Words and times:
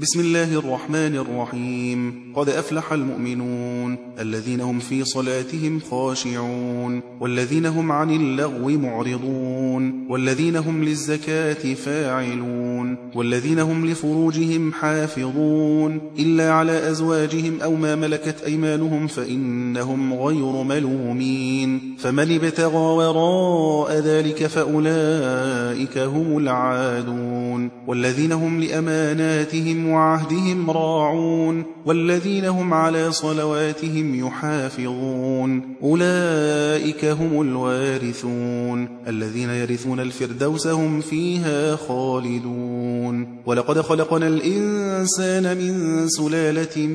بسم 0.00 0.20
الله 0.20 0.58
الرحمن 0.58 1.16
الرحيم. 1.16 2.32
قد 2.36 2.48
أفلح 2.48 2.92
المؤمنون 2.92 3.98
الذين 4.20 4.60
هم 4.60 4.78
في 4.78 5.04
صلاتهم 5.04 5.80
خاشعون 5.90 7.02
والذين 7.20 7.66
هم 7.66 7.92
عن 7.92 8.10
اللغو 8.10 8.68
معرضون 8.68 10.06
والذين 10.08 10.56
هم 10.56 10.84
للزكاة 10.84 11.74
فاعلون 11.74 12.96
والذين 13.14 13.58
هم 13.58 13.86
لفروجهم 13.86 14.72
حافظون 14.72 16.00
إلا 16.18 16.52
على 16.52 16.90
أزواجهم 16.90 17.60
أو 17.62 17.76
ما 17.76 17.94
ملكت 17.94 18.42
أيمانهم 18.46 19.06
فإنهم 19.06 20.14
غير 20.14 20.62
ملومين. 20.62 21.96
فمن 21.98 22.34
ابتغى 22.34 22.76
وراء 22.76 23.98
ذلك 23.98 24.46
فأولئك 24.46 25.98
هم 25.98 26.38
العادون 26.38 27.70
والذين 27.86 28.32
هم 28.32 28.60
لأماناتهم 28.60 29.85
وعهدهم 29.90 30.70
راعون 30.70 31.64
والذين 31.86 32.44
هم 32.44 32.74
على 32.74 33.12
صلواتهم 33.12 34.26
يحافظون. 34.26 35.62
أولئك 35.82 37.04
هم 37.04 37.40
الوارثون. 37.40 38.88
الذين 39.08 39.50
يرثون 39.50 40.00
الفردوس 40.00 40.66
هم 40.66 41.00
فيها 41.00 41.76
خالدون. 41.76 43.26
ولقد 43.46 43.80
خلقنا 43.80 44.26
الإنسان 44.26 45.56
من 45.56 46.08
سلالة 46.08 46.86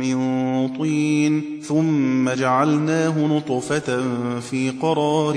من 0.00 0.16
طين 0.68 1.60
ثم 1.62 2.30
جعلناه 2.30 3.26
نطفة 3.26 4.02
في 4.40 4.70
قرار 4.82 5.36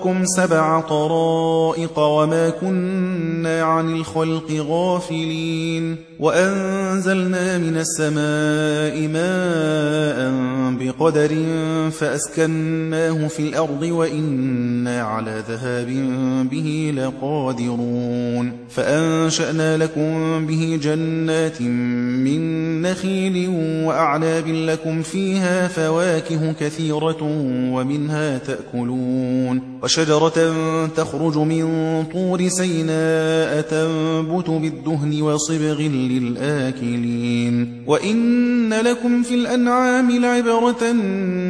سبع 0.25 0.81
طرائق 0.81 1.99
وما 1.99 2.49
كنا 2.49 3.63
عن 3.63 3.93
الخلق 3.93 4.51
غافلين. 4.51 5.97
وأنزلنا 6.21 7.57
من 7.57 7.77
السماء 7.77 9.07
ماء 9.07 10.31
بقدر 10.79 11.31
فأسكناه 11.91 13.27
في 13.27 13.39
الأرض 13.39 13.81
وإنا 13.81 15.01
على 15.01 15.43
ذهاب 15.49 15.87
به 16.51 16.93
لقادرون. 16.97 18.51
فأنشأنا 18.69 19.77
لكم 19.77 20.45
به 20.47 20.79
جنات 20.83 21.61
من 21.61 22.81
نخيل 22.81 23.49
وأعناب 23.87 24.47
لكم 24.47 25.01
فيها 25.01 25.67
فواكه 25.67 26.51
كثيرة 26.51 27.23
ومنها 27.73 28.37
تأكلون. 28.37 29.61
وشجرة 29.83 30.55
تخرج 30.87 31.37
من 31.37 31.65
طور 32.13 32.47
سيناء 32.47 33.61
تنبت 33.61 34.49
بالدهن 34.49 35.21
وصبغ 35.21 35.81
للآكلين. 36.19 37.83
وإن 37.87 38.73
لكم 38.73 39.23
في 39.23 39.35
الأنعام 39.35 40.11
لعبرة 40.11 40.91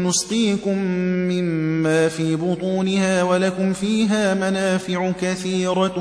نسقيكم 0.08 0.78
مما 1.31 2.08
في 2.08 2.36
بطونها 2.36 3.24
ولكم 3.24 3.74
فيها 3.74 4.34
منافع 4.34 5.12
كثيرة 5.22 5.94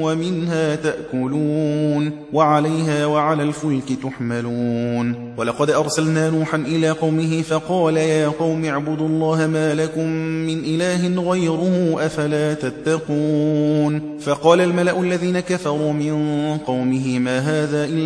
ومنها 0.00 0.74
تأكلون 0.74 2.10
وعليها 2.32 3.06
وعلى 3.06 3.42
الفلك 3.42 3.98
تحملون. 4.02 5.34
ولقد 5.38 5.70
أرسلنا 5.70 6.30
نوحا 6.30 6.56
إلى 6.56 6.90
قومه 6.90 7.42
فقال 7.42 7.96
يا 7.96 8.28
قوم 8.28 8.64
اعبدوا 8.64 9.08
الله 9.08 9.46
ما 9.46 9.74
لكم 9.74 10.08
من 10.48 10.58
إله 10.64 11.30
غيره 11.30 11.96
أفلا 12.06 12.54
تتقون. 12.54 14.18
فقال 14.20 14.60
الملأ 14.60 15.00
الذين 15.00 15.40
كفروا 15.40 15.92
من 15.92 16.16
قومه 16.66 17.18
ما 17.18 17.38
هذا 17.38 17.84
إلا 17.84 18.05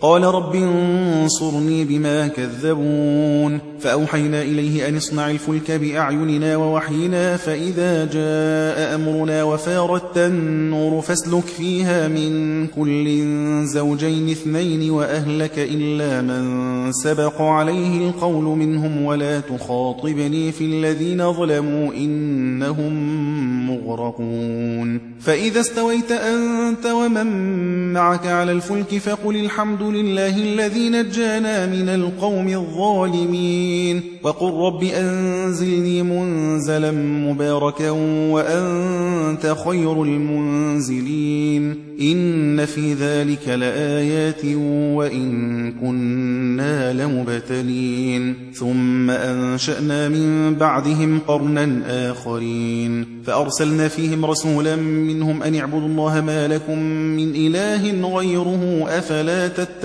قال 0.00 0.24
رب 0.24 0.54
انصرني 0.54 1.84
بما 1.84 2.28
كذبون. 2.28 3.60
فأوحينا 3.80 4.42
إليه 4.42 4.88
أن 4.88 4.96
اصنع 4.96 5.30
الفلك 5.30 5.70
بأعيننا 5.70 6.56
ووحينا 6.56 7.36
فإذا 7.36 8.04
جاء 8.04 8.94
أمرنا 8.94 9.42
وفارت 9.42 10.18
النور 10.18 11.00
فاسلك 11.00 11.44
فيها 11.44 12.08
من 12.08 12.66
كل 12.66 13.22
زوجين 13.66 14.30
اثنين 14.30 14.90
وأهلك 14.90 15.52
إلا 15.56 16.22
من 16.22 16.92
سبق 16.92 17.40
عليه 17.40 18.08
القول 18.08 18.44
منهم. 18.44 19.04
ولا 19.04 19.40
تخاطبني 19.40 20.52
في 20.52 20.64
الذين 20.64 21.32
ظلموا 21.32 21.92
إنهم 21.94 22.92
مغرقون. 23.70 25.00
فإذا 25.20 25.60
استويت 25.60 26.12
أنت 26.12 26.86
ومن 26.86 27.92
معك 27.92 28.26
على 28.26 28.52
الفلك 28.52 28.98
فقل 28.98 29.36
الحمد 29.36 29.82
لله 29.92 30.36
الذي 30.36 30.88
نجانا 30.88 31.66
من 31.66 31.88
القوم 31.88 32.48
الظالمين. 32.48 34.02
وقل 34.22 34.52
رب 34.52 34.82
أنزلني 34.84 36.02
منزلا 36.02 36.90
مباركا 37.30 37.90
وأنت 38.30 39.56
خير 39.64 40.02
المنزلين. 40.02 41.88
إن 42.00 42.64
في 42.64 42.92
ذلك 42.92 43.48
لآيات 43.48 44.44
وإن 44.94 45.72
كنا 45.72 46.92
لمبتلين. 46.92 48.34
ثم 48.54 49.10
أنشأنا 49.10 50.08
من 50.08 50.54
بعدهم 50.54 51.18
قرنا 51.26 51.82
آخرين. 52.10 53.06
فأرسلنا 53.26 53.88
فيهم 53.88 54.24
رسولا 54.24 54.76
منهم 54.76 55.42
أن 55.42 55.54
اعبدوا 55.54 55.88
الله 55.88 56.20
ما 56.20 56.48
لكم 56.48 56.78
من 56.88 57.30
إله 57.34 58.08
غيره 58.16 58.84
أفلا 58.88 59.48
تتقون 59.48 59.77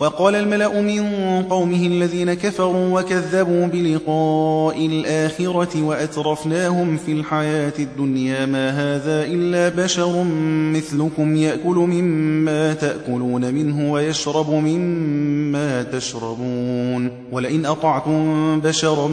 وقال 0.00 0.34
الملأ 0.34 0.80
من 0.80 1.02
قومه 1.42 1.86
الذين 1.86 2.34
كفروا 2.34 3.00
وكذبوا 3.00 3.66
بلقاء 3.66 4.86
الآخرة 4.86 5.82
وأترفناهم 5.82 6.96
في 6.96 7.12
الحياة 7.12 7.72
الدنيا 7.78 8.46
ما 8.46 8.70
هذا 8.70 9.24
إلا 9.24 9.84
بشر 9.84 10.24
مثلكم 10.72 11.36
يأكل 11.36 11.76
مما 11.76 12.74
تأكلون 12.74 13.54
منه 13.54 13.92
ويشرب 13.92 14.50
مما 14.50 15.82
تشربون. 15.82 17.10
ولئن 17.32 17.66
أطعتم 17.66 18.60
بشرا 18.60 19.08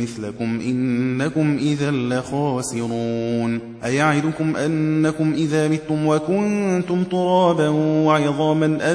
مثلكم 0.00 0.60
إنكم 0.60 1.58
إذا 1.60 1.90
لخاسرون. 1.90 3.60
أيعدكم 3.84 4.56
أنكم 4.56 5.32
إذا 5.32 5.68
متم 5.68 6.06
وكنتم 6.06 7.04
ترابا 7.04 7.68
وعظاما 7.68 8.94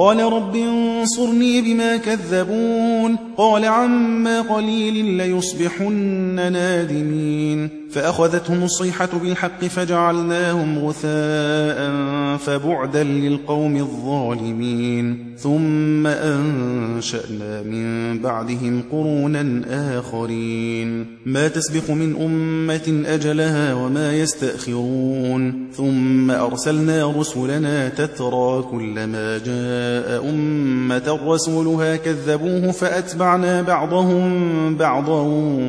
قال 0.00 0.32
رب 0.32 0.56
انصرني 0.56 1.60
بما 1.60 1.96
كذبون 1.96 3.16
قال 3.36 3.64
عما 3.64 4.40
قليل 4.40 5.04
ليصبحن 5.04 6.52
نادمين 6.52 7.68
فأخذتهم 7.90 8.62
الصيحة 8.62 9.08
بالحق 9.22 9.64
فجعلناهم 9.64 10.78
غثاء 10.78 11.90
فبعدا 12.36 13.04
للقوم 13.04 13.76
الظالمين 13.76 15.34
ثم 15.38 16.06
أنشأنا 16.06 17.62
من 17.62 18.18
بعدهم 18.18 18.82
قرونا 18.92 19.62
آخرين 19.98 21.06
ما 21.26 21.48
تسبق 21.48 21.90
من 21.90 22.16
أمة 22.22 23.02
أجلها 23.06 23.74
وما 23.74 24.12
يستأخرون 24.14 25.70
ثم 25.72 26.30
أرسلنا 26.30 27.12
رسلنا 27.16 27.88
تترى 27.88 28.62
كلما 28.70 29.38
جاء 29.38 29.89
أمة 30.28 31.18
رسولها 31.26 31.96
كذبوه 31.96 32.70
فأتبعنا 32.70 33.62
بعضهم 33.62 34.30
بعضا 34.76 35.22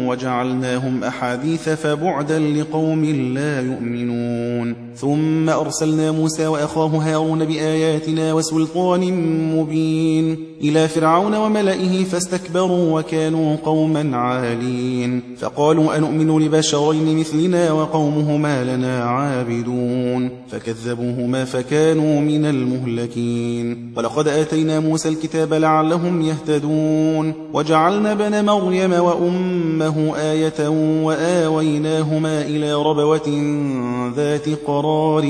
وجعلناهم 0.07 1.03
أحاديث 1.03 1.69
فبعدا 1.69 2.39
لقوم 2.39 3.05
لا 3.05 3.61
يؤمنون. 3.61 4.75
ثم 4.95 5.49
أرسلنا 5.49 6.11
موسى 6.11 6.47
وأخاه 6.47 6.87
هارون 6.87 7.45
بآياتنا 7.45 8.33
وسلطان 8.33 9.01
مبين 9.55 10.37
إلى 10.61 10.87
فرعون 10.87 11.35
وملئه 11.35 12.03
فاستكبروا 12.03 12.99
وكانوا 12.99 13.55
قوما 13.55 14.17
عالين. 14.17 15.21
فقالوا 15.37 15.97
أنؤمن 15.97 16.45
لبشرين 16.45 17.19
مثلنا 17.19 17.71
وقومهما 17.71 18.63
لنا 18.63 19.03
عابدون. 19.03 20.29
فكذبوهما 20.51 21.45
فكانوا 21.45 22.21
من 22.21 22.45
المهلكين. 22.45 23.91
ولقد 24.11 24.27
آتينا 24.27 24.79
موسى 24.79 25.09
الكتاب 25.09 25.53
لعلهم 25.53 26.21
يهتدون. 26.21 27.33
وجعلنا 27.53 28.13
بن 28.13 28.45
مريم 28.45 28.93
وأمه 28.93 30.15
آية 30.15 30.67
وآويناهما 31.03 32.41
إلى 32.41 32.73
ربوة 32.73 33.29
ذات 34.15 34.49
قرار 34.67 35.25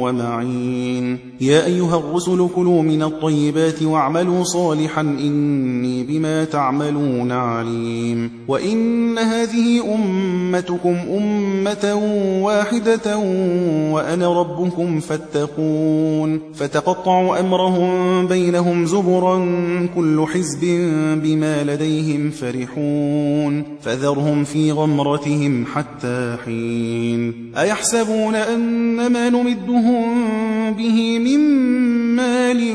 ومعين. 0.00 1.18
يا 1.40 1.66
أيها 1.66 1.98
الرسل 1.98 2.48
كلوا 2.56 2.82
من 2.82 3.02
الطيبات 3.02 3.82
واعملوا 3.82 4.44
صالحا 4.44 5.00
إني 5.00 6.02
بما 6.02 6.44
تعملون 6.44 7.32
عليم. 7.32 8.30
وإن 8.48 9.18
هذه 9.18 9.94
أمتكم 9.94 10.96
أمة 11.16 11.94
واحدة 12.42 13.18
وأنا 13.92 14.40
ربكم 14.40 15.00
فاتقون. 15.00 16.40
فتقطعوا 16.54 17.40
أمرهم 17.40 17.93
بينهم 18.28 18.86
زبرا 18.86 19.46
كل 19.94 20.26
حزب 20.34 20.60
بما 21.22 21.64
لديهم 21.64 22.30
فرحون 22.30 23.64
فذرهم 23.82 24.44
في 24.44 24.72
غمرتهم 24.72 25.66
حتى 25.74 26.36
حين 26.44 27.52
أيحسبون 27.58 28.34
أن 28.34 28.96
ما 29.12 29.28
نمدهم 29.28 30.04
به 30.72 31.18
من 31.18 31.40
مال 32.16 32.74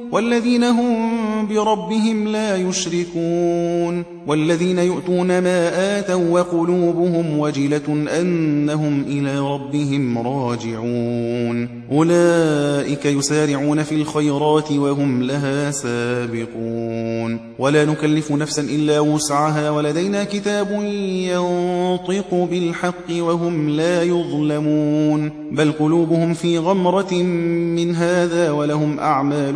والذين 0.11 0.63
هم 0.63 1.47
بربهم 1.47 2.27
لا 2.27 2.57
يشركون 2.57 4.03
والذين 4.27 4.79
يؤتون 4.79 5.27
ما 5.27 5.99
آتوا 5.99 6.39
وقلوبهم 6.39 7.39
وجلة 7.39 8.05
أنهم 8.19 9.01
إلى 9.07 9.39
ربهم 9.39 10.17
راجعون 10.17 11.81
أولئك 11.91 13.05
يسارعون 13.05 13.83
في 13.83 13.95
الخيرات 13.95 14.71
وهم 14.71 15.23
لها 15.23 15.71
سابقون 15.71 17.39
ولا 17.59 17.85
نكلف 17.85 18.31
نفسا 18.31 18.61
إلا 18.61 18.99
وسعها 18.99 19.69
ولدينا 19.69 20.23
كتاب 20.23 20.71
ينطق 21.31 22.47
بالحق 22.51 23.09
وهم 23.11 23.69
لا 23.69 24.03
يظلمون 24.03 25.31
بل 25.51 25.71
قلوبهم 25.71 26.33
في 26.33 26.57
غمرة 26.57 27.13
من 27.13 27.95
هذا 27.95 28.51
ولهم 28.51 28.99
أعمال 28.99 29.55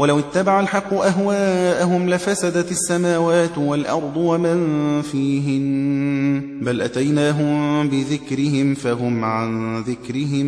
ولو 0.00 0.18
اتبع 0.18 0.60
الحق 0.60 0.94
أهواءهم 0.94 2.08
لفسدت 2.08 2.70
السماوات 2.70 3.58
والأرض 3.58 4.16
ومن 4.16 5.02
فيهن 5.02 6.60
بل 6.62 6.80
أتيناهم 6.80 7.88
بذكرهم 7.88 8.74
فهم 8.74 9.24
عن 9.24 9.80
ذكرهم 9.80 10.46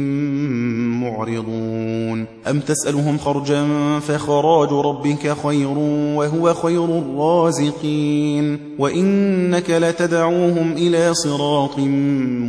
معرضون. 1.02 2.26
أم 2.50 2.60
تسألهم 2.60 3.18
خرجا 3.18 3.66
فخراج 3.98 4.68
ربك 4.72 5.36
خير 5.46 5.78
وهو 6.16 6.54
خير 6.54 6.84
الرازقين. 6.84 8.58
وإنك 8.78 9.70
لتدعوهم 9.70 10.72
إلى 10.72 11.14
صراط 11.14 11.78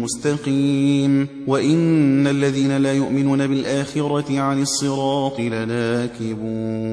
مستقيم. 0.04 1.28
وإن 1.48 2.28
الذين 2.28 2.78
لا 2.78 2.94
يؤمنون 2.94 3.48
بالآخرة 3.48 4.40
عن 4.40 4.62
الصراط 4.62 5.40
لناكبون. 5.40 6.93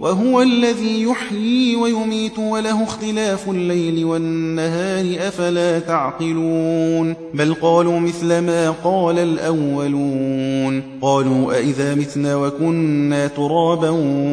وهو 0.00 0.42
الذي 0.42 1.02
يحيي 1.02 1.76
ويميت 1.76 2.38
وله 2.38 2.82
اختلاف 2.82 3.50
الليل 3.50 4.04
والنهار 4.04 5.28
أفلا 5.28 5.78
تعقلون؟ 5.78 7.14
بل 7.34 7.54
قالوا 7.54 8.00
مثل 8.00 8.38
ما 8.38 8.70
قال 8.70 9.18
الأولون. 9.18 10.82
قالوا 11.02 11.52
أئذا 11.52 11.94
متنا 11.94 12.36
وكنا 12.36 13.26
ترابا 13.26 13.90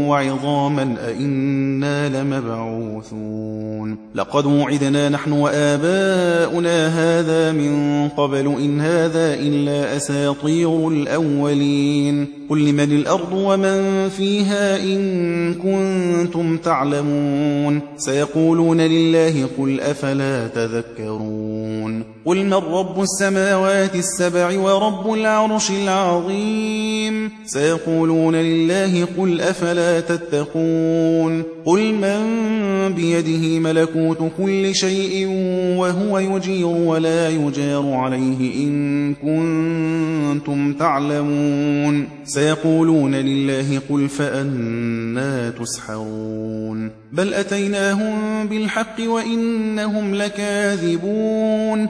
وعظاما 0.07 0.95
أئنا 1.07 2.09
لمبعوثون. 2.09 3.97
لقد 4.15 4.45
وعدنا 4.45 5.09
نحن 5.09 5.31
وآباؤنا 5.31 6.87
هذا 6.87 7.51
من 7.51 8.07
قبل 8.09 8.45
إن 8.47 8.81
هذا 8.81 9.33
إلا 9.33 9.95
أساطير 9.95 10.87
الأولين. 10.87 12.27
قل 12.49 12.65
لمن 12.65 12.91
الأرض 12.91 13.33
ومن 13.33 14.09
فيها 14.09 14.83
إن 14.83 15.52
كنتم 15.53 16.57
تعلمون. 16.57 17.81
سيقولون 17.97 18.81
لله 18.81 19.49
قل 19.57 19.79
أفلا 19.79 20.47
تذكرون. 20.47 22.12
قل 22.25 22.45
من 22.45 22.53
رب 22.53 23.01
السماوات 23.01 23.95
السبع 23.95 24.59
ورب 24.59 25.13
العرش 25.13 25.71
العظيم؟ 25.71 27.31
سيقولون 27.45 28.35
لله 28.35 29.07
قل 29.17 29.41
أفلا 29.41 29.99
تتقون؟ 29.99 31.43
قل 31.65 31.93
من 31.93 32.23
بيده 32.93 33.59
ملكوت 33.59 34.17
كل 34.37 34.75
شيء 34.75 35.27
وهو 35.77 36.19
يجير 36.19 36.65
ولا 36.65 37.29
يجار 37.29 37.93
عليه 37.93 38.67
إن 38.67 39.13
كنتم 39.13 40.73
تعلمون. 40.73 42.07
سيقولون 42.25 43.15
لله 43.15 43.81
قل 43.89 44.09
فأنا 44.09 45.49
تسحرون. 45.49 46.91
بل 47.11 47.33
أتيناهم 47.33 48.47
بالحق 48.47 48.95
وإنهم 49.07 50.15
لكاذبون. 50.15 51.89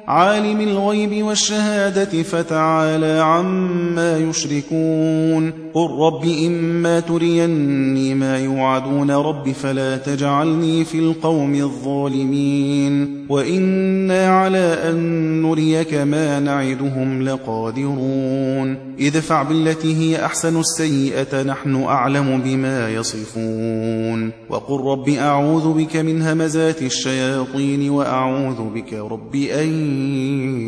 عالم 0.11 0.61
الغيب 0.61 1.25
والشهادة 1.25 2.23
فتعالى 2.23 3.19
عما 3.19 4.17
يشركون. 4.17 5.53
قل 5.73 5.89
رب 5.99 6.25
إما 6.45 6.99
تريني 6.99 8.15
ما 8.15 8.37
يوعدون 8.37 9.11
رب 9.11 9.51
فلا 9.51 9.97
تجعلني 9.97 10.85
في 10.85 10.99
القوم 10.99 11.55
الظالمين. 11.55 13.25
وإنا 13.29 14.27
على 14.27 14.77
أن 14.89 15.41
نريك 15.41 15.93
ما 15.93 16.39
نعدهم 16.39 17.23
لقادرون. 17.23 18.77
ادفع 18.99 19.43
بالتي 19.43 19.95
هي 19.95 20.25
أحسن 20.25 20.59
السيئة 20.59 21.43
نحن 21.43 21.83
أعلم 21.83 22.41
بما 22.45 22.89
يصفون. 22.89 24.31
وقل 24.49 24.85
رب 24.85 25.09
أعوذ 25.09 25.73
بك 25.73 25.95
من 25.95 26.21
همزات 26.21 26.81
الشياطين 26.81 27.89
وأعوذ 27.89 28.69
بك 28.75 28.93
رب 28.93 29.35
أن 29.35 30.00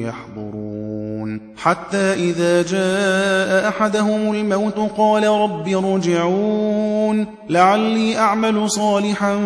يحضرون. 0.03 1.41
حتى 1.57 2.13
إذا 2.13 2.61
جاء 2.61 3.69
أحدهم 3.69 4.33
الموت 4.33 4.91
قال 4.97 5.27
رب 5.27 5.67
ارجعون. 5.67 7.02
لعلي 7.49 8.17
أعمل 8.17 8.69
صالحا 8.69 9.39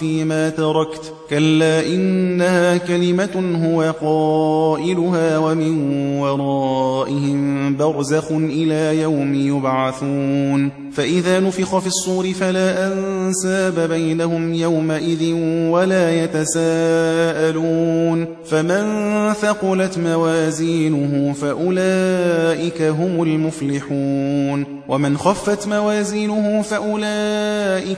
فيما 0.00 0.48
تركت. 0.48 1.12
كلا 1.30 1.86
إنها 1.86 2.76
كلمة 2.76 3.60
هو 3.64 3.94
قائلها 4.00 5.38
ومن 5.38 5.92
ورائهم 6.18 7.76
برزخ 7.76 8.32
إلى 8.32 9.02
يوم 9.02 9.34
يبعثون. 9.34 10.70
فإذا 10.92 11.40
نفخ 11.40 11.78
في 11.78 11.86
الصور 11.86 12.32
فلا 12.32 12.92
أنساب 12.92 13.90
بينهم 13.90 14.54
يومئذ 14.54 15.32
ولا 15.70 16.24
يتساءلون. 16.24 18.26
فمن 18.44 18.84
ثقلت 19.32 19.98
موازينه 19.98 21.32
فأولئك 21.32 22.82
هم 22.82 23.22
المفلحون. 23.22 24.80
ومن 24.88 25.18
خفت 25.18 25.68
موازينه 25.68 26.62
فأولئك 26.62 26.99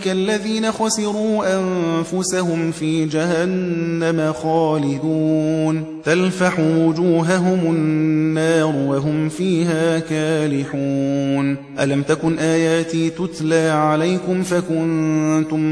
الذين 0.06 0.72
خسروا 0.72 1.58
أنفسهم 1.58 2.72
في 2.72 3.04
جهنم 3.04 4.32
خالدون. 4.32 6.01
تلفح 6.04 6.60
وجوههم 6.60 7.76
النار 7.76 8.76
وهم 8.76 9.28
فيها 9.28 9.98
كالحون. 9.98 11.56
ألم 11.80 12.02
تكن 12.02 12.38
آياتي 12.38 13.10
تتلى 13.10 13.68
عليكم 13.68 14.42
فكنتم 14.42 15.62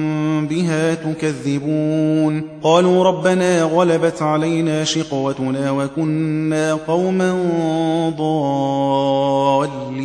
بها 0.47 0.95
تكذبون؟ 0.95 2.43
قالوا 2.63 3.05
ربنا 3.05 3.63
غلبت 3.63 4.23
علينا 4.23 4.85
شقوتنا 4.85 5.71
وكنا 5.71 6.75
قوما 6.75 7.33
ضالين. 8.19 10.01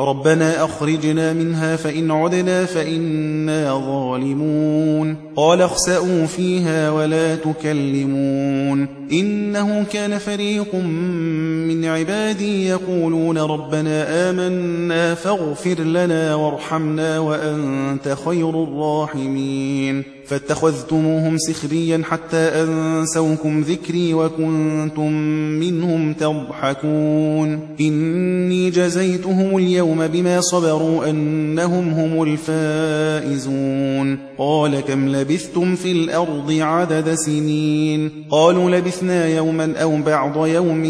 ربنا 0.00 0.64
أخرجنا 0.64 1.32
منها 1.32 1.76
فإن 1.76 2.10
عدنا 2.10 2.64
فإنا 2.64 3.82
ظالمون. 3.86 5.16
قال 5.36 5.62
اخسأوا 5.62 6.26
فيها 6.26 6.90
ولا 6.90 7.36
تكلمون. 7.36 8.88
إنه 9.36 9.84
كان 9.92 10.18
فريق 10.18 10.74
من 10.74 11.84
عبادي 11.84 12.66
يقولون 12.66 13.38
ربنا 13.38 14.30
آمنا 14.30 15.14
فاغفر 15.14 15.80
لنا 15.80 16.34
وارحمنا 16.34 17.18
وأنت 17.18 18.16
خير 18.24 18.62
الراحمين. 18.62 20.02
فاتخذتموهم 20.26 21.38
سخريا 21.38 22.02
حتى 22.04 22.36
أنسوكم 22.36 23.60
ذكري 23.60 24.14
وكنتم 24.14 25.12
منهم 25.60 26.12
تضحكون. 26.12 27.60
إني 27.80 28.70
جزيتهم 28.70 29.56
اليوم 29.56 30.06
بما 30.06 30.40
صبروا 30.40 31.10
أنهم 31.10 31.88
هم 31.88 32.22
الفائزون. 32.22 34.18
قال 34.38 34.80
كم 34.80 35.08
لبثتم 35.08 35.74
في 35.74 35.92
الأرض 35.92 36.52
عدد 36.60 37.14
سنين؟ 37.14 38.10
قالوا 38.30 38.70
لبثنا 38.70 39.25
يوما 39.26 39.74
أو 39.82 39.96
بعض 39.96 40.46
يوم 40.46 40.84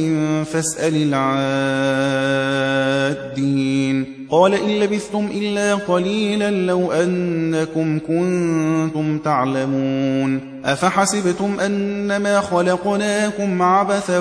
فاسأل 0.45 1.15
العادين. 3.37 4.16
قال 4.31 4.55
إن 4.55 4.81
لبثتم 4.81 5.29
إلا 5.35 5.75
قليلا 5.75 6.51
لو 6.51 6.93
أنكم 6.93 7.99
كنتم 7.99 9.19
تعلمون 9.19 10.57
أفحسبتم 10.67 11.61
أنما 11.61 12.41
خلقناكم 12.41 13.63
عبثا 13.63 14.19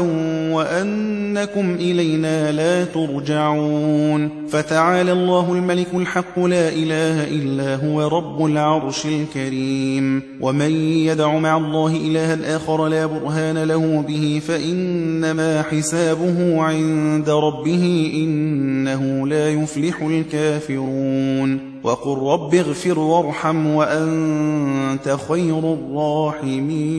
وأنكم 0.51 1.75
إلينا 1.75 2.51
لا 2.51 2.85
ترجعون 2.85 4.29
فتعالى 4.49 5.11
الله 5.11 5.53
الملك 5.53 5.87
الحق 5.93 6.39
لا 6.39 6.69
إله 6.69 7.23
إلا 7.27 7.75
هو 7.75 8.07
رب 8.07 8.45
العرش 8.45 9.05
الكريم 9.05 10.21
ومن 10.41 10.71
يدع 10.81 11.37
مع 11.37 11.57
الله 11.57 11.95
إلها 11.95 12.55
آخر 12.55 12.87
لا 12.87 13.05
برهان 13.05 13.63
له 13.63 14.03
به 14.07 14.41
فإنما 14.47 15.61
حسابه 15.61 16.61
عند 16.61 17.29
ربه 17.29 18.11
إنه 18.15 19.27
لا 19.27 19.49
يفلح 19.95 20.01
الكافرون. 20.01 21.59
وقل 21.83 22.17
رب 22.31 22.55
اغفر 22.55 22.99
وارحم 22.99 23.67
وأنت 23.67 25.17
خير 25.27 25.73
الراحمين. 25.73 26.95